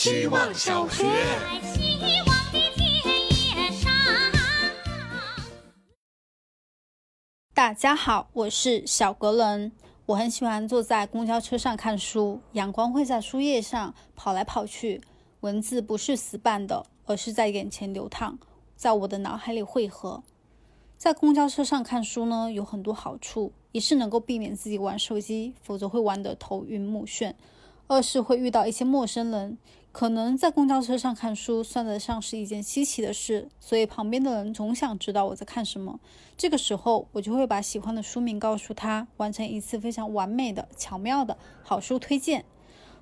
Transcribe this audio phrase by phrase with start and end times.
[0.00, 1.04] 希望小学。
[7.52, 9.70] 大家好，我是小格伦。
[10.06, 15.02] 我很喜欢坐在公交车上看书，阳光会在书页上跑来跑去，
[15.40, 18.38] 文字不是死板的，而是在眼前流淌，
[18.74, 20.22] 在我的脑海里汇合。
[20.96, 27.34] 在公交车上看书呢，有很多好处：一是能够避免自己玩手机，否则会玩得头晕目眩；
[27.90, 29.58] 二是会遇到一些陌生人。
[29.90, 35.98] 可能在公交车上看书算得上是一件稀奇的事，所以旁边的人总想知道我在看什么。
[36.36, 42.44] 这个时候，我就会把喜欢的书名告诉他，完成一次非常完美的、巧妙的好书推荐。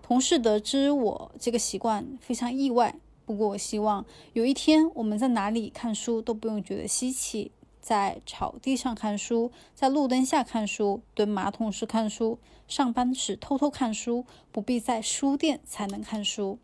[0.00, 2.94] 同事得知我这个习惯非常意外，
[3.26, 7.52] 不过我希望有一天我们在哪里看书都不用觉得稀奇。
[7.88, 16.58] 在草地上看书，在路灯下看书，蹲马桶时看书，上班时偷偷看书，不必在书店才能看书。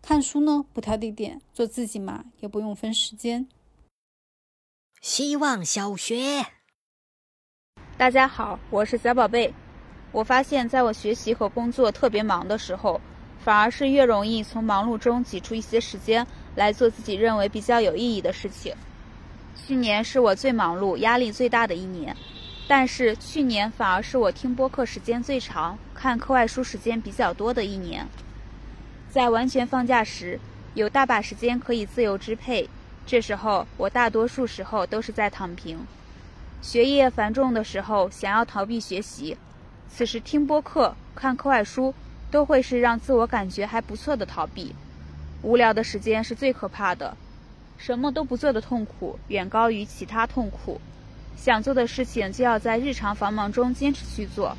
[0.00, 3.46] 看书呢，不挑地点，做自己嘛，也不用分时间。
[5.02, 6.46] 希望小学，
[7.98, 9.52] 大家好，我是小宝贝。
[10.10, 12.98] 我发现，在我学习和工作特别忙的时候，
[13.38, 18.74] 反而是越容易从忙碌中挤出一些时间来做自己认为比较有意义的事情。
[19.54, 22.16] 去年是我最忙碌、压力最大的一年，
[22.66, 28.06] 但是去年反而是我听播客时间最长、看课外书时间比较多的一年。
[29.10, 30.40] 在完全放假时，
[30.74, 32.68] 有大把时间可以自由支配。
[33.06, 35.86] 这时候，我大多数时候都是在躺平。
[36.60, 39.36] 学业繁重的时候，想要逃避学习，
[39.88, 41.92] 此时听播客、看课外书，
[42.30, 44.74] 都会是让自我感觉还不错的逃避。
[45.42, 47.16] 无聊的时间是最可怕的，
[47.84, 50.80] 什么都不做的痛苦远高于其他痛苦。
[51.36, 54.56] 想做的事情就要在日常繁忙中坚持去做，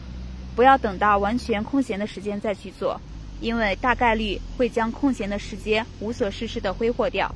[0.57, 2.99] 不要等到完全空闲的时间再去做。
[3.39, 7.33] 因为大概率会将空闲的时间无所事事的挥霍掉。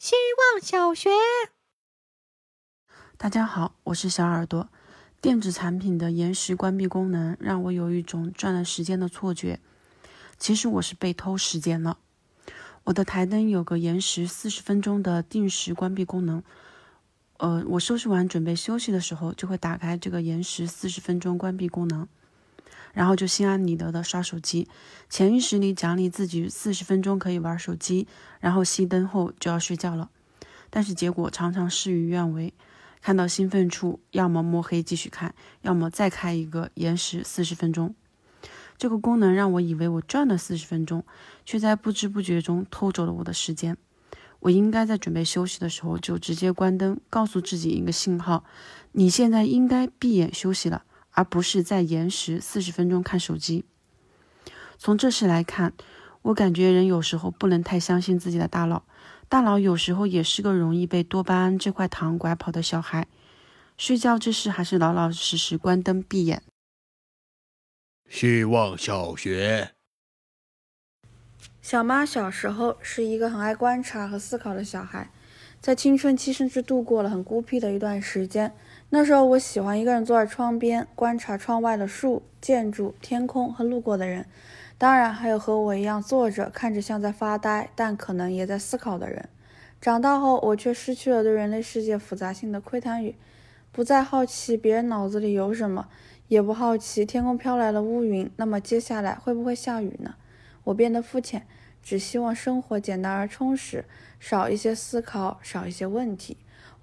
[0.00, 0.16] 希
[0.52, 1.08] 望小学，
[3.16, 4.68] 大家好，我是小耳朵。
[5.20, 9.60] 电子产品的延时关闭功能让我有一种赚了时间的错觉，
[10.36, 11.98] 其实我是被偷时间了。
[12.88, 16.42] 我的台灯有个延时四十分钟的定时关闭功能，
[17.36, 22.08] 呃，我收拾完准备休息的时候，就会打开这个延时四十分钟关闭功能。
[22.94, 24.66] 然后就心安理得的刷手机，
[25.10, 28.08] 潜意识里奖励自己四十分钟可以玩手机，
[28.40, 30.08] 然后熄灯后就要睡觉了。
[30.70, 32.54] 但是结果常常事与愿违，
[33.02, 37.94] 看到兴奋处，要么摸黑继续看，要么再开一个延时四十分钟。
[38.78, 41.04] 这个功能让我以为我转了四十分钟，
[41.44, 43.76] 却在不知不觉中偷走了我的时间。
[44.40, 48.44] 我应该在准备休息的时候就直接关灯，告诉自己一个信号：
[48.92, 50.84] 你现在应该闭眼休息了。
[51.10, 53.64] 而不是在延时四十分钟看手机。
[54.78, 55.72] 从这事来看，
[56.22, 58.84] 我感觉人有时候不能太相信自己的大脑，
[59.28, 63.08] 大脑有时候也是个容易被多巴胺这块糖拐跑的小孩。
[63.76, 66.40] 睡觉之时还是老老实实关灯闭眼。
[68.08, 69.72] 希望小学。
[71.60, 75.10] 小妈小时候是一个很爱观察和思考的小孩，
[75.60, 78.54] 在青春期甚至度过了很孤僻的一段时间。
[78.88, 84.24] 那时候，我喜欢一个人坐在窗边，观察窗外的树、建筑、天空和路过的人，
[84.78, 89.28] 当然还有和我一样坐着看着像在发呆，但可能也在思考的人。
[89.82, 93.14] 长大后，我却失去了对人类世界复杂性的窥探欲，
[93.70, 95.88] 不再好奇别人脑子里有什么，
[96.28, 100.14] 也不好奇天空飘来了乌云，那么接下来会不会下雨呢？
[100.64, 101.46] 我变得肤浅，
[101.82, 103.86] 只希望生活简单而充实，
[104.20, 106.36] 少一些思考，少一些问题。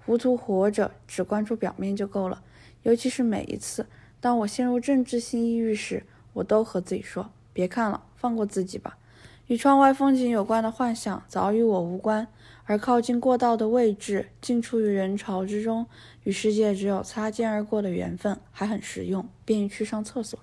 [0.04, 2.42] 糊涂活着，只关注表面就够了。
[2.82, 3.86] 尤其是每一次，
[4.20, 8.98] 当我陷入政治性抑郁时，我都和自己说：“别看了，放过自己吧。”
[9.46, 12.26] 与窗外风景有关的幻想早与我无关，
[12.64, 15.86] 而靠近过道的位置，近处于人潮之中，
[16.24, 20.36] 与世界只有擦肩而过的缘分，还很实用，便于去上厕所。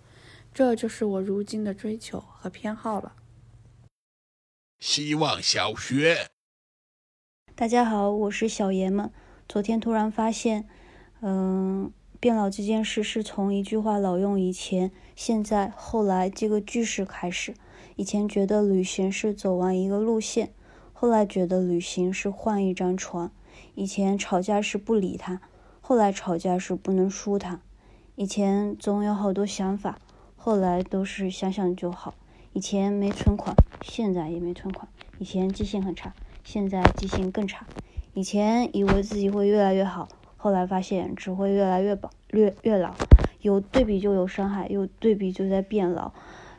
[0.53, 3.13] 这就是我如今的追求和偏好了。
[4.79, 6.29] 希望小学，
[7.55, 9.11] 大家好，我是小爷们。
[9.49, 10.65] 昨天突然发现，
[11.19, 11.91] 嗯，
[12.21, 17.53] 变老这件事是从一句话老用以前、现在、后来这个句式开始。
[17.95, 20.51] 以前觉得旅行是走完一个路线，
[20.93, 23.31] 后来觉得旅行是换一张床。
[23.75, 25.41] 以前吵架是不理他，
[25.81, 27.61] 后来吵架是不能输他。
[28.15, 29.99] 以前总有好多想法，
[30.35, 32.15] 后来都是想想就好。
[32.53, 34.87] 以前没存款，现在也没存款。
[35.17, 36.13] 以前记性很差，
[36.43, 37.65] 现在记性更差。
[38.13, 40.07] 以前以为自己会越来越好，
[40.37, 42.93] 后来发现只会越来越老，越越老。
[43.41, 46.13] 有对比就有伤害，有对比就在变老，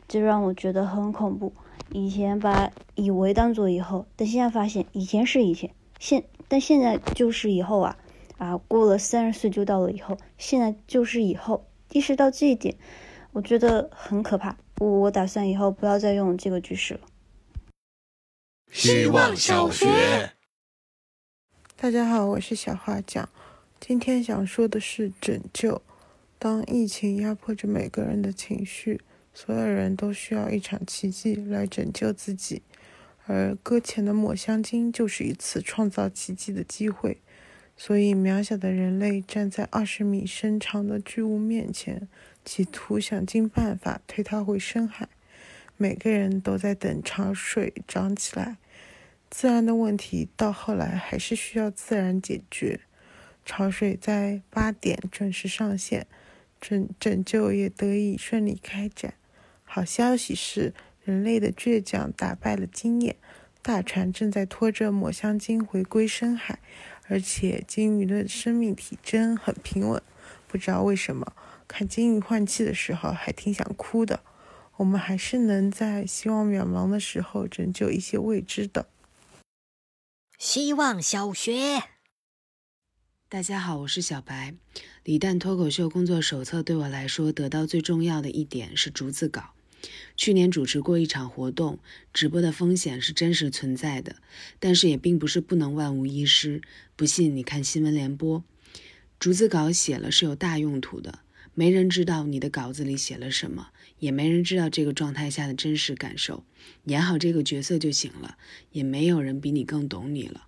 [0.07, 1.53] 这让我觉得很恐怖。
[1.91, 7.97] 以前把以为当做以后，但现在发现以前是以前，现但现在就是以后啊
[8.37, 8.57] 啊！
[8.57, 11.65] 过了三十岁就到了以后，现在就是以后。
[11.91, 12.75] 意识到这一点，
[13.31, 14.57] 我觉得很可怕。
[14.79, 17.01] 我我打算以后不要再用这个句式了。
[18.71, 20.31] 希望小学。
[21.77, 23.29] 大家好，我是小花酱。
[23.79, 25.81] 今天想说的是拯救。
[26.37, 28.99] 当疫情压迫着每个人的情绪，
[29.37, 32.63] 所有人都需要一场奇迹来拯救自己，
[33.25, 37.17] 而搁浅的抹香鲸就是一次创造奇迹的机会。
[37.75, 42.07] 所以，渺小的人类站在二十米深长的巨物面前，
[42.45, 45.09] 企图想尽办法推它回深海。
[45.75, 48.55] 每个人都在等潮水涨起来。
[49.29, 52.79] 自然的问题到后来还是需要自然解决。
[53.45, 56.07] 潮水在八点准时上线，
[56.61, 59.15] 拯拯救也得以顺利开展。
[59.75, 60.73] 好消息是，
[61.03, 63.17] 人类的倔强打败了经验，
[63.61, 66.59] 大船正在拖着抹香鲸回归深海。
[67.09, 70.01] 而且鲸鱼的生命体征很平稳，
[70.47, 71.33] 不知道为什么
[71.67, 74.21] 看鲸鱼换气的时候还挺想哭的。
[74.77, 78.87] 我们还是能在希望渺茫的时候拯救一些未知的。
[80.37, 81.83] 希望小学，
[83.27, 84.55] 大家好，我是小白。
[85.03, 89.54] 李诞脱口秀工作手册对我来说得到最重要的一点是逐字稿。
[90.15, 91.79] 去年主持过一场活动，
[92.13, 94.17] 直播的风险是真实存在的，
[94.59, 96.61] 但是也并不是不能万无一失。
[96.95, 98.43] 不信你看新闻联播，
[99.19, 101.19] 逐字稿写了是有大用途的。
[101.57, 106.43] 没人知道你的稿子里写了什么，也没人知道这个状态下的真实感受。
[106.83, 108.37] 演好这个角色就行了，
[108.71, 110.47] 也没有人比你更懂你了。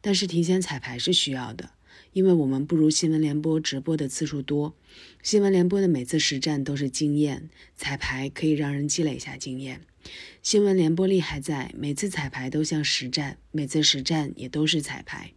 [0.00, 1.70] 但是提前彩排是需要的。
[2.14, 4.72] 因为我们不如新闻联播直播的次数多，
[5.20, 9.80] 新闻联播的每次实战都是经验，彩排可以让人积累一下经验。
[10.40, 15.32] 新闻联播厉害在每次彩排都像实战，每次实战也都是彩排，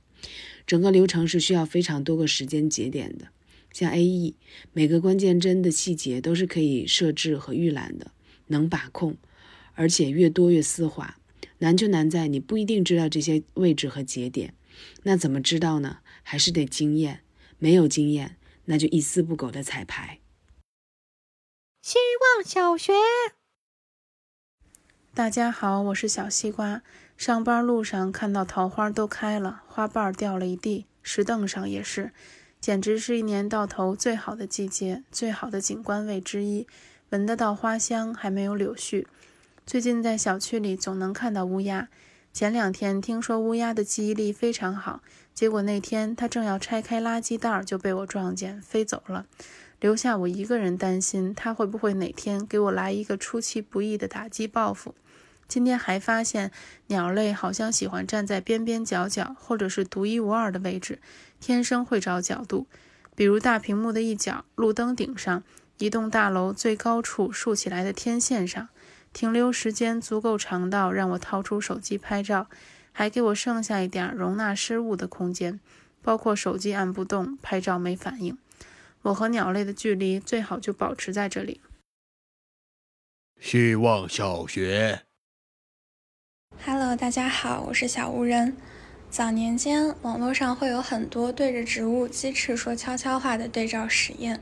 [0.68, 3.30] 整个流程是需要非常多个时间节点的。
[3.74, 4.36] 像 A E，
[4.72, 8.12] 每个关键帧的细节都是可以设置和预览的，
[8.48, 9.18] 能把控，
[9.74, 11.18] 而且越多越丝滑。
[11.58, 14.54] 难就难在你不一定知道这些位置和节点，
[15.02, 15.98] 那怎么知道呢？
[16.30, 17.24] 还是得经验，
[17.58, 18.36] 没有经验，
[18.66, 20.20] 那就一丝不苟的彩排。
[21.82, 22.92] 希望小学，
[25.14, 26.82] 大家好，我是小西瓜。
[27.16, 32.12] 上班路上看到桃花都开了，花瓣掉了一地，石凳上也是，
[32.60, 36.68] 简直是一年到头最好的季节，最好的景观位之一。
[37.12, 39.06] 闻得到花香，还没有柳絮。
[39.66, 41.88] 最近在小区里总能看到乌鸦。
[42.38, 45.02] 前两天听说乌鸦的记忆力非常好。
[45.34, 49.26] 结果那天它正要拆开垃圾袋，就被我撞见飞走了，
[49.80, 54.94] 留下我一个人担心他会不会哪天给我来一个出其不意的打击报复。
[55.48, 56.52] 今天还发现
[56.86, 61.00] 鸟类好像喜欢站在边边角角或者是独一无二的位置，
[61.42, 62.68] 天生会找角度，
[63.16, 65.42] 比如大屏幕的一角、路灯顶上、
[65.80, 68.70] 一栋大楼最高处竖起来的天线上，
[69.18, 72.46] 停留时间足够长到让我掏出手机拍照。
[72.92, 75.60] 还给我剩下一点容纳失误的空间，
[76.04, 78.38] 包括手机按不动、拍照没反应。
[79.02, 81.62] 我和鸟类的距离最好就保持在这里。
[83.42, 85.02] 希望小学
[86.64, 88.56] ，Hello，大家好，我是小无人。
[89.10, 94.40] 早年间，网络上会有很多对着植物、鸡翅说悄悄话的对照实验，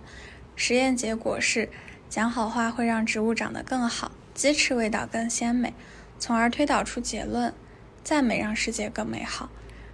[0.57, 1.69] 实验结果是
[2.09, 5.73] 讲好话会让植物长得更好，鸡翅味道更鲜美，
[6.19, 7.53] 从而推导出结论。
[8.03, 9.49] 赞美让世界更美好。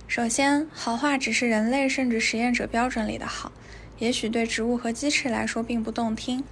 [0.07, 3.53] 首先，好话只是人类甚至实验者标准里的好，
[3.99, 6.43] 也许对植物和鸡翅来说并不动听。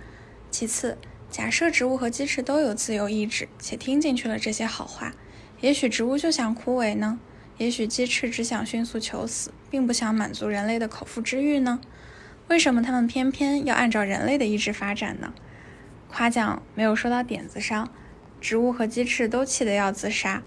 [0.51, 0.98] 其次，
[1.29, 5.13] 假设植物和鸡翅都有自由意志，且听进去了这些好话，
[5.60, 7.19] 也许植物就想枯萎呢？
[7.58, 11.81] 也许鸡翅只想迅速求死，并不想满足人类的口腹之欲呢？
[12.48, 15.34] 为什么它们偏偏要按照人类的意志发展呢？
[16.10, 17.89] 夸奖没有说到点子上，
[18.42, 20.44] 植物和鸡翅都气得要自杀。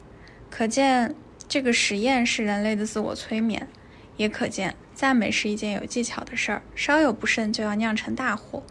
[0.51, 1.15] 可见，
[1.49, 3.69] 这个实验是人类的自我催眠，
[4.17, 8.63] 也可见赞美是一件有技巧的事儿，稍有不慎就要酿成大祸。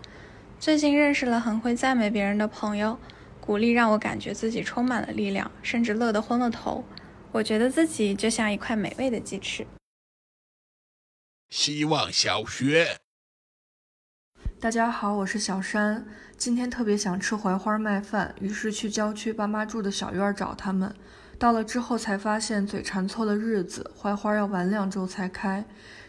[0.59, 2.99] 最近认识了很会赞美别人的朋友，
[3.39, 6.83] 鼓励让我感觉自己充满了力量，甚至乐得昏了头。
[7.31, 9.65] 我觉得自己就像一块美味的鸡翅。
[11.49, 12.99] 希望小学，
[14.61, 16.05] 大家好，我是小山，
[16.37, 20.93] 今天特别想吃槐花麦饭，于是去郊区爸妈住的小院找他们。
[21.39, 25.65] 到了之后才发现嘴馋错了日子，槐花要晚两周才开，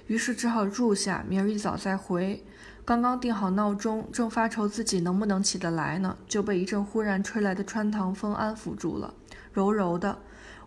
[0.07, 2.45] 于是只好住下，明儿一早再回。
[2.85, 9.15] 刚刚定好闹钟，正发愁自己能不能起得来呢，就被一阵忽然吹来的穿堂风安抚住了。
[9.55, 10.19] 柔柔的。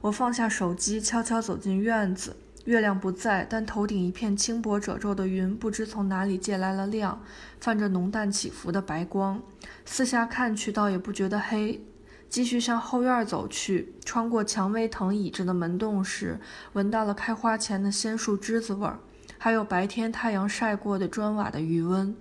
[0.01, 2.35] 我放下手机，悄悄走进院子。
[2.65, 7.21] 月亮不在，但头顶一片轻薄褶皱的云，不知从哪里借来了亮，
[7.59, 9.41] 泛着浓淡起伏的白光。
[9.85, 11.85] 四下看去，倒也不觉得黑。
[12.27, 16.39] 继续向后院走去，穿过蔷薇藤倚着的门洞时，
[16.73, 18.99] 闻到了开花前的鲜树枝子味儿，
[19.37, 22.15] 还有白天太阳晒过的砖瓦的余温，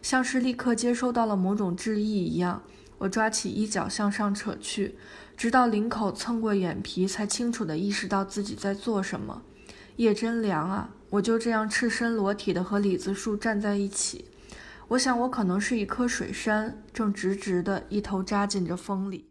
[0.00, 2.62] 像是立刻接收到了某种致意一样。
[2.98, 4.96] 我抓起衣角向上扯去，
[5.36, 9.42] 直到领口蹭过眼皮，才清楚地意识到自己在做什么。
[9.98, 10.88] 夜真凉啊！
[11.10, 14.24] 我就这样赤身裸体的和李子树站在一起。
[14.86, 19.27] 我想，我可能是一颗水杉，正直直的一头扎进这风里。